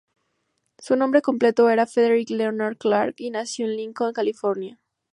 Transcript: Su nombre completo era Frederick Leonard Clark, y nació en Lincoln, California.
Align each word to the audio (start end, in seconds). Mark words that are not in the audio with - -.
Su 0.79 0.95
nombre 0.95 1.21
completo 1.21 1.69
era 1.69 1.85
Frederick 1.85 2.31
Leonard 2.31 2.75
Clark, 2.75 3.13
y 3.19 3.29
nació 3.29 3.67
en 3.67 3.75
Lincoln, 3.75 4.13
California. 4.13 4.79